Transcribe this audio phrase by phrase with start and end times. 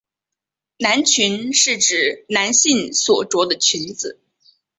[0.77, 4.19] 男裙是指男性所着的裙子。